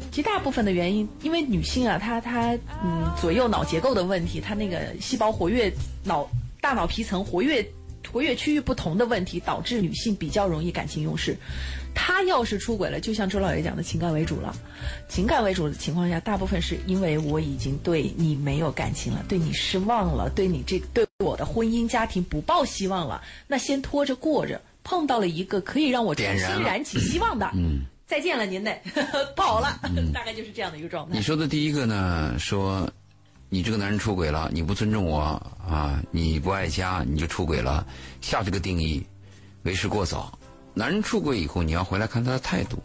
[0.10, 5.70] 其实大部分的原因，因为女性啊，她她嗯左右脑结构的问题，她那个细胞活跃、
[6.06, 6.26] 脑
[6.62, 7.62] 大脑皮层活跃
[8.12, 11.36] 活跃区域不同的问题，导致女性比较容易感情用事。
[11.96, 14.56] 她要是出轨了，就像周老爷讲的情感为主了，
[15.08, 24.60] 情感为主的情况下，大部分是因为我已经对你没有感情了，对你失望了，对你这对我的婚姻家庭不抱希望了，那先拖着过着。
[24.86, 28.82] 碰到了一个可以让我重新燃起希望的，嗯，再见了，您嘞，
[29.34, 29.80] 不 好了，
[30.14, 31.16] 大概就是这样的一个状态。
[31.16, 32.92] 你说的第一个呢，说
[33.54, 35.20] 你这个男人出轨了，你不尊重我
[35.64, 37.86] 啊，你不爱家，你就出轨了，
[38.20, 39.06] 下这个定义
[39.62, 40.36] 为时过早。
[40.74, 42.82] 男人出轨以后，你要回来看他的态度。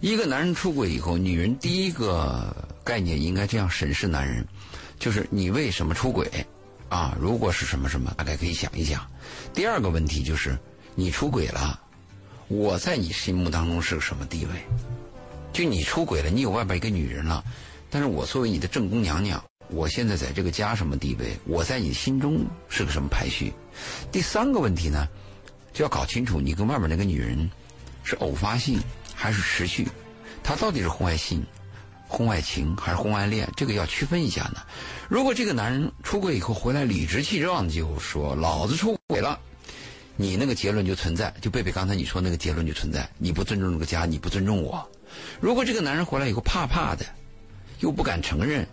[0.00, 2.54] 一个男人出轨以后，女人第一个
[2.84, 4.46] 概念应该这样审视男人，
[4.98, 6.30] 就是你为什么出轨
[6.90, 7.16] 啊？
[7.18, 9.00] 如果是什么什么，大概可以想一想。
[9.54, 10.54] 第二个问题就是。
[10.94, 11.80] 你出轨了，
[12.48, 14.52] 我在你心目当中是个什么地位？
[15.50, 17.42] 就你出轨了，你有外边一个女人了，
[17.88, 21.36] 但是我作为你的正宫娘娘，我现在在这个家什么地位？
[21.46, 23.52] 我在你心中是个什么排序？
[24.10, 25.08] 第三个问题呢，
[25.72, 27.50] 就要搞清楚你跟外面那个女人
[28.04, 28.78] 是偶发性
[29.14, 29.88] 还是持续？
[30.42, 31.44] 她到底是婚外性、
[32.06, 33.48] 婚外情还是婚外恋？
[33.56, 34.62] 这个要区分一下呢。
[35.08, 39.38] 如果这个男人出轨以后回来理直气壮的就说：“老子出轨了。”
[40.16, 43.08] 你那个结论就存在，就贝贝刚才你说那个结论就存在。
[43.16, 44.86] 你不尊重这个家，你不尊重我。
[45.40, 47.06] 如果这个男人回来以后怕怕的，
[47.80, 48.66] 又不敢承认，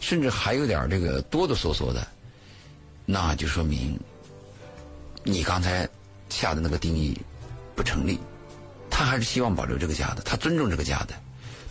[0.00, 2.04] 甚至还有点这个哆哆嗦嗦的，
[3.04, 3.96] 那就说明
[5.22, 5.88] 你刚才
[6.30, 7.16] 下的那个定义
[7.76, 8.18] 不成立。
[8.88, 11.14] 他还是希望保留这个家的，他尊重这个家的，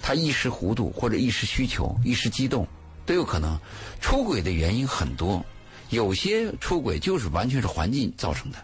[0.01, 2.65] 他一时糊涂或者一时需求、一时激动
[3.05, 3.59] 都有可能。
[3.99, 5.43] 出轨的原因很多，
[5.89, 8.57] 有些出轨就是完全是环境造成的，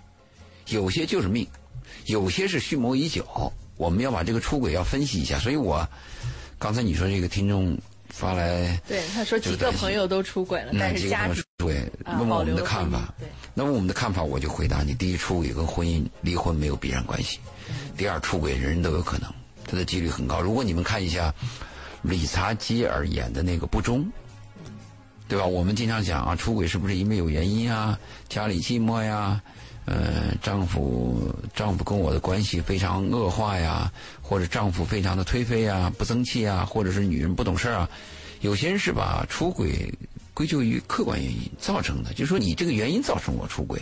[0.68, 1.46] 有些就是命，
[2.06, 3.52] 有些是蓄谋已久。
[3.78, 5.38] 我们要把这个出轨要分析一下。
[5.38, 5.88] 所以我
[6.58, 7.78] 刚才你说这个听众。
[8.18, 13.14] 发来，对他说几个朋友都出轨了，但是家庭出轨，问问我们的看法。
[13.54, 17.40] 那么我们的看法，我就回答你：第一，出轨跟婚姻离婚没有必然关系；
[17.98, 19.30] 第二，出轨人人都有可能，
[19.68, 20.40] 他的几率很高。
[20.40, 21.34] 如果你们看一下
[22.04, 24.00] 理查基尔演的那个《不忠》，
[25.28, 25.46] 对吧？
[25.46, 28.00] 我们经常讲啊，出轨是不是因为有原因啊？
[28.30, 29.42] 家里寂寞呀，
[29.86, 33.92] 呃，丈夫丈夫跟我的关系非常恶化呀。
[34.22, 37.88] 或者丈夫非常的颓废啊，不争气啊，或者是女人不懂事啊，
[38.42, 39.94] 有些人是把出轨
[40.34, 43.80] 归咎于客观原因造成的，就说你这个原因造成我出轨。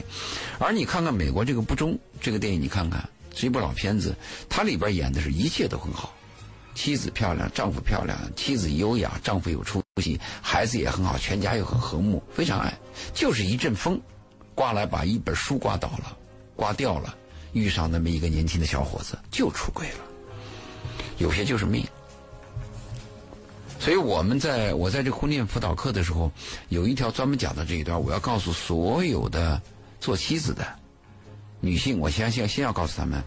[0.59, 4.13] 而你看看美国这个《不忠》这个电影，你看看是一部老片子，
[4.49, 6.13] 它里边演的是一切都很好，
[6.75, 12.73] 妻子漂亮，丈夫漂亮，妻子优雅，丈夫有出息，孩子也很好，全家又很和睦，非常爱。
[13.13, 13.99] 就是一阵风，
[14.55, 16.17] 刮来把一本书刮倒了，
[16.55, 17.15] 刮掉了，
[17.53, 19.99] 遇上那么一个年轻的小伙子，就出轨了。
[21.19, 21.85] 有些就是命，
[23.79, 26.31] 所以我们在我在这婚恋辅导课的时候，
[26.69, 29.61] 有一条专门讲的这一段，我要告诉所有的
[29.99, 30.65] 做妻子的
[31.61, 33.23] 女性，我先先先要告诉他们，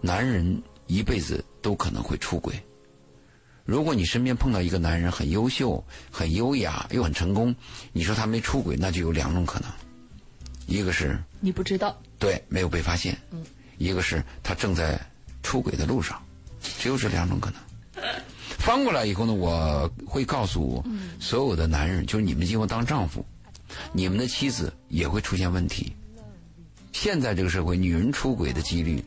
[0.00, 2.54] 男人一辈子都可能会出轨。
[3.64, 7.54] 如果你身边碰到一个男人很优秀、很优雅又很成功，
[7.92, 9.70] 你说他没出轨，那就有两种可能：
[10.68, 13.42] 一个是你不知道，对，没有被发现；嗯，
[13.78, 15.00] 一个是他正在
[15.42, 16.22] 出轨的路上。
[16.60, 17.60] 只有这两种可能。
[18.58, 20.84] 翻过来以后呢，我会告诉
[21.18, 23.24] 所有的男人，就是你们今后当丈夫，
[23.92, 25.92] 你们的妻子也会出现问题。
[26.92, 29.02] 现在这个社会，女人出轨的几率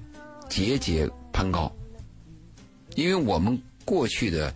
[0.49, 1.71] 节节攀高，
[2.95, 4.51] 因为我们过去的，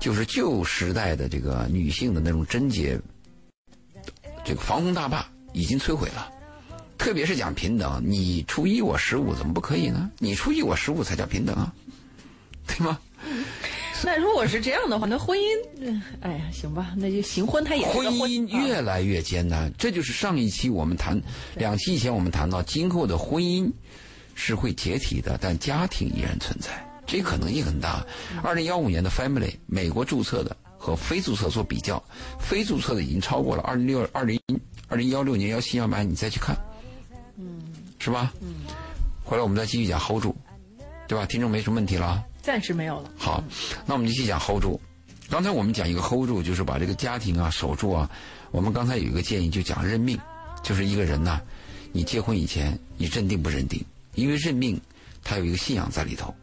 [0.00, 2.98] 就是旧时代的这个女性的那种贞洁，
[4.44, 6.30] 这个防洪大坝已经摧毁了。
[6.98, 10.10] 特别是讲平等，你初一我十五，怎么不可以呢？
[10.18, 11.72] 你初一我十五才叫平等啊！
[12.66, 12.98] 对吗？
[14.04, 19.72] 那如果是这样的话，那婚姻，哎呀，行吧，那就行婚，他也婚姻越来越艰难。
[19.76, 21.20] 这就是上一期我们谈，
[21.56, 23.68] 两期以前我们谈到，今后的婚姻
[24.34, 26.70] 是会解体的，但家庭依然存在，
[27.06, 28.06] 这可能性很大。
[28.42, 32.00] 二零幺五年的 Family 美国注册的和非注册做比较，
[32.38, 34.40] 非注册的已经超过了二零六二零
[34.86, 36.56] 二零幺六年幺七幺八，你再去看，
[37.38, 37.62] 嗯，
[37.98, 38.32] 是吧？
[38.40, 38.66] 嗯，
[39.24, 40.36] 回来我们再继续讲 Hold 住，
[41.06, 41.24] 对吧？
[41.24, 42.24] 听众没什么问题了。
[42.42, 43.10] 暂时没有了。
[43.16, 43.44] 好，
[43.86, 44.80] 那我们继续讲 hold 住。
[45.28, 48.10] 刚才我们讲一个 hold 住，就是把这个家庭啊守住啊。
[48.50, 50.18] 我们刚才有一个建议，就讲认命，
[50.62, 51.40] 就是一个人呐，
[51.92, 53.84] 你结婚以前你认定不认定？
[54.14, 54.80] 因为认命，
[55.22, 56.34] 他有一个信仰在里头。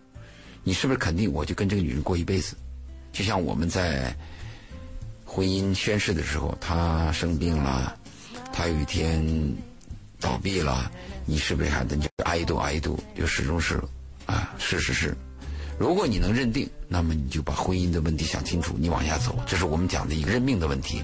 [0.64, 2.56] 你是不是肯定我就跟这个女人过一辈子？
[3.12, 4.16] 就像我们在
[5.26, 7.98] 婚姻宣誓的时候，她生病了，
[8.54, 9.26] 她有一天
[10.26, 10.92] 倒闭了，
[11.24, 13.80] 你是不是还得就挨一度挨一度，就始终是
[14.26, 15.16] 啊，是是是。
[15.78, 21.04] 如果你能认定，那么你就把婚姻的问题想清楚，你往下走，这是我们讲的一个认命的问题。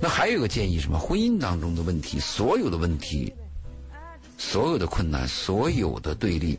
[0.00, 0.98] 那还有一个建议，什么？
[0.98, 3.32] 婚姻当中的问题，所有的问题，
[4.36, 6.58] 所有的困难，所有的对立，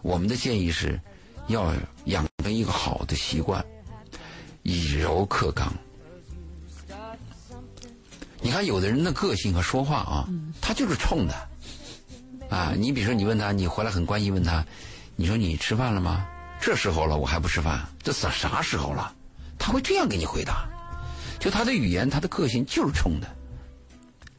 [0.00, 0.98] 我们的建议是，
[1.48, 1.74] 要
[2.06, 3.62] 养成一个好的习惯，
[4.62, 5.70] 以柔克刚。
[8.44, 10.28] 你看，有的人的个性和说话啊，
[10.60, 11.34] 他就是冲的。
[12.50, 14.62] 啊，你比如说，你问他，你回来很关心，问他，
[15.16, 16.26] 你说你吃饭了吗？
[16.60, 17.88] 这时候了，我还不吃饭？
[18.02, 19.10] 这啥啥时候了？
[19.58, 20.68] 他会这样给你回答，
[21.40, 23.26] 就他的语言，他的个性就是冲的，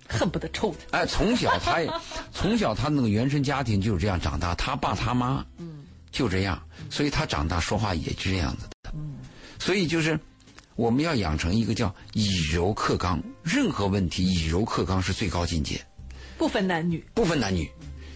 [0.07, 0.99] 恨不得抽他。
[0.99, 1.91] 哎，从小他也，
[2.31, 8.91] 从小他那个原生家庭就是这样长大，他爸他妈，嗯，就这样，所以他长大说话也是这样子的。
[8.93, 9.15] 嗯，
[9.57, 10.19] 所以就是
[10.75, 15.81] 我们要养成一个叫以柔克刚，任何问题以柔克刚是最高境界，
[16.37, 17.69] 不分男女，不分男女。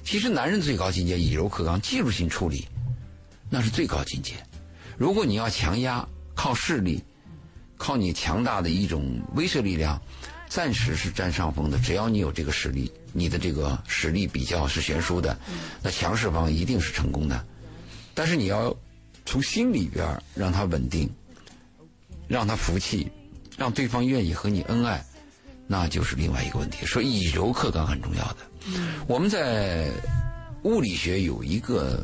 [0.03, 2.67] 其实男人最高境界以柔克刚，技术性处理。
[3.49, 4.33] 那是最高境界。
[4.97, 7.01] 如果你要强压，靠势力，
[7.77, 9.99] 靠你强大的一种威慑力量，
[10.47, 11.79] 暂时是占上风的。
[11.79, 15.35] 只要你有这个实力，你的这个实力比较是悬殊的，
[15.81, 17.45] 那强势方一定是成功的。
[18.13, 18.75] 但是你要
[19.25, 21.09] 从心里边让他稳定，
[22.29, 23.11] 让他服气，
[23.57, 25.03] 让对方愿意和你恩爱，
[25.67, 26.85] 那就是另外一个问题。
[26.85, 28.37] 所以以柔克刚很重要的。
[29.05, 29.91] 我们在
[30.63, 32.01] 物理学有一个。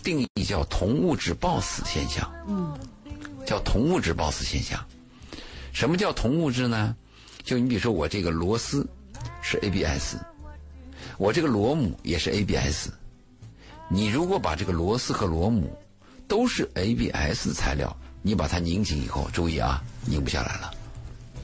[0.00, 2.72] 定义叫同物质抱死现象，嗯，
[3.44, 4.82] 叫同物质抱死现象。
[5.72, 6.96] 什么叫同物质呢？
[7.42, 8.88] 就你比如说，我这个螺丝
[9.42, 10.16] 是 ABS，
[11.18, 12.88] 我这个螺母也是 ABS。
[13.90, 15.76] 你如果把这个螺丝和螺母
[16.26, 20.74] 都是 ABS 材料，你把它拧紧以后，注意啊，拧不下来了。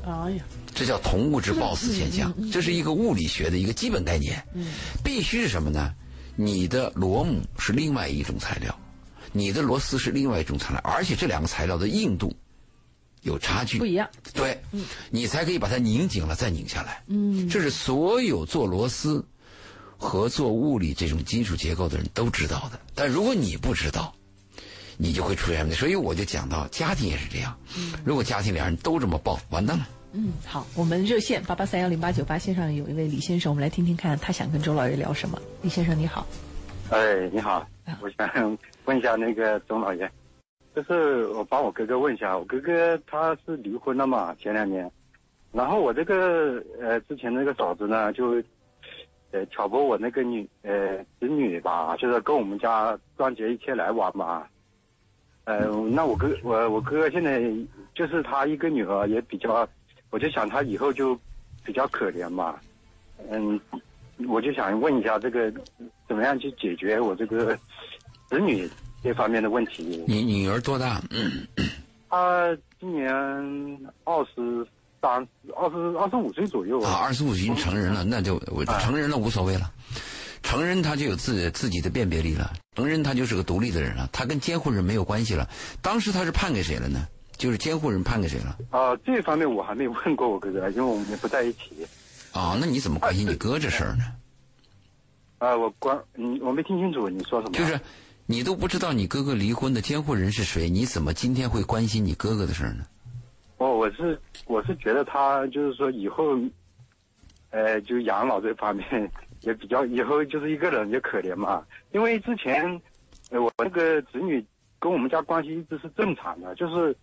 [0.06, 0.44] 哎呀，
[0.74, 4.44] 这叫同物质抱死现象，这是一个物理学的一个基本概念。
[4.52, 4.72] 嗯，
[5.02, 5.94] 必须是什么呢？
[6.36, 8.76] 你的螺母是另外一种材料，
[9.32, 12.34] 你的螺丝是另外一种材料，而且这两个材料的硬度
[13.22, 14.06] 有差距，不一样。
[14.34, 17.02] 对，嗯，你才可以把它拧紧了再拧下来。
[17.06, 19.24] 嗯，这是所有做螺丝
[19.96, 22.78] 和做物理这种金属结构的人都知道的。
[22.94, 24.14] 但如果你不知道，
[24.96, 27.56] 你就会出现问题，所以我就讲到家庭也是这样。
[28.04, 29.86] 如果家庭两人都这么抱，完蛋了。
[30.12, 35.36] 嗯，好，我们热线八八三幺零八九八线上有一位李先生，我们来听听看他想跟周老爷聊什么。
[35.62, 36.24] 李先生你好。
[36.90, 37.66] 哎，你好，
[38.00, 40.08] 我想问一下那个周老爷，
[40.76, 44.88] 就是我帮我哥哥问一下，我哥哥他是离婚了嘛，前两年，
[45.50, 48.40] 然后我这个呃之前那个嫂子呢就
[49.32, 54.46] 呃挑拨我那个女呃子女吧，就是跟我们家断绝一切来往嘛。
[55.44, 57.42] 呃，那我哥我我哥哥现在
[57.94, 59.68] 就是他一个女儿也比较，
[60.10, 61.18] 我就想他以后就
[61.62, 62.56] 比较可怜嘛，
[63.30, 63.60] 嗯，
[64.26, 65.52] 我就想问一下这个
[66.08, 67.54] 怎么样去解决我这个
[68.28, 68.68] 子女
[69.02, 70.02] 这方面的问题。
[70.08, 71.02] 你女儿多大？
[72.08, 73.06] 她今年
[74.04, 74.66] 二十
[75.02, 75.26] 三，
[75.56, 77.02] 二十二十五岁左右啊。
[77.04, 78.38] 二十五岁已经成人了，那就
[78.80, 79.70] 成人了无所谓了。
[80.44, 85.48] 成人他就有自自己的辨别力了，成人他就是个独立的人了，他跟监护人没有关系了。
[85.82, 87.08] 当时他是判给谁了呢？
[87.36, 88.56] 就是监护人判给谁了？
[88.70, 91.84] 啊，这方面我还没问过我哥哥，因为我们也不在一起。
[92.30, 94.04] 啊，那你怎么关心你哥这事儿呢？
[95.38, 97.52] 啊，我关，你我没听清楚你说什么。
[97.52, 97.80] 就是，
[98.26, 102.84] 你都不知道你哥哥离婚的监护人是谁，你怎么今天会关心你哥哥的事儿呢？
[103.56, 106.38] 哦，我是我是觉得他就是说以后，
[107.50, 109.10] 呃，就养老这方面。
[109.44, 112.80] 也比较以后就是一个人也可怜嘛，因为之前，
[113.30, 114.44] 呃，我那个子女
[114.78, 116.96] 跟我们家关系一直是正常的，就是，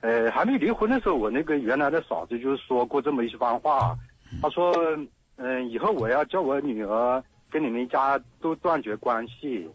[0.00, 3.96] 呃，还没离婚的时候，我那个原来的嫂子就是说过这么一番话，
[4.42, 4.72] 她说，
[5.36, 9.68] 嗯，以后我要叫我女儿跟你们家都断绝关系，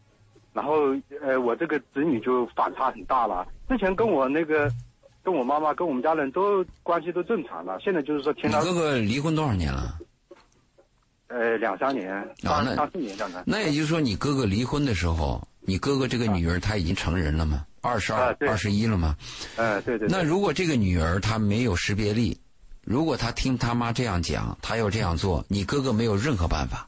[0.54, 3.48] 然后，呃，我这个子女就反差很大了。
[3.68, 4.72] 之前跟我那个，
[5.24, 9.98] 跟我妈妈跟我们家人都关系都正常了，现在就是说听到哥哥离婚多少年了？
[11.38, 13.14] 呃，两三年，三三四年，
[13.46, 17.66] 那也就是说，你哥哥离婚的时候，你哥哥这个女儿她已经成人了吗？
[17.82, 19.18] 二十二、二十一了吗？
[19.58, 20.08] 嗯，对对。
[20.08, 22.40] 那如果这个女儿她没有识别力，
[22.86, 26.88] 如果她听他妈这样讲，她要这样做，你哥哥没有任何办法。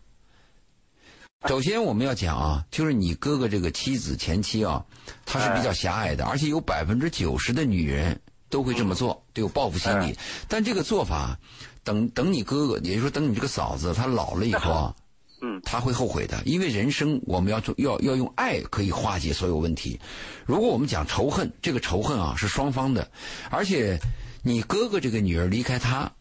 [1.49, 4.81] 首先我们要讲啊，就是你哥哥这个妻子前妻啊，
[5.25, 8.17] 她是比较狭隘的，而且有百分之九十的女人
[8.49, 10.17] 都会这么做，都有报复心理。
[10.47, 11.37] 但这个做法。
[11.83, 14.95] 等等，你哥哥，也就是说，等你这个嫂子，她老了以后啊，
[15.41, 19.97] 嗯，她会后悔的，因为人生我们要做，要要用爱可以化解所有问题。
[20.45, 23.09] 如果我们讲仇恨，这个仇恨啊是双方的，
[23.49, 23.97] 而且
[24.43, 26.11] 你哥哥这个女儿离开他，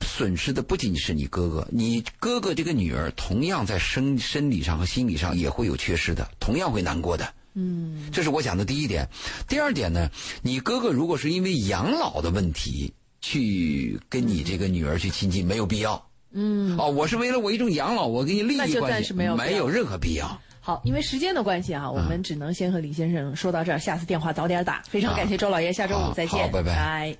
[0.00, 7.32] 损失的不仅仅是你哥哥，你哥哥这个女儿同样在生生理上和心理上也会有缺失的，同样会难过的。
[7.54, 9.08] 嗯，这是我讲的第一点。
[9.48, 10.10] 第二点呢，
[10.42, 12.94] 你哥哥如果是因为养老的问题。
[13.20, 16.00] 去跟你这个女儿去亲近没有必要。
[16.30, 16.78] 嗯。
[16.78, 20.40] 哦，我是为了我一种养老，我给你利益关系，没有没有任何必要。
[20.60, 24.82] 好，因为时间的关系啊，我们只能先和李先生说到这儿，下次电话早点打。
[24.88, 27.16] 非常感谢周老爷，下周五再见，拜拜。